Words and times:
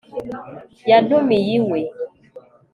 yantumiye 0.89 1.51
iwe 1.59 1.79